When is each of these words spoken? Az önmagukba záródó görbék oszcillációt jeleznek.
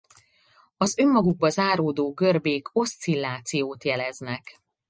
Az 0.77 0.97
önmagukba 0.97 1.49
záródó 1.49 2.13
görbék 2.13 2.75
oszcillációt 2.77 3.83
jeleznek. 3.83 4.59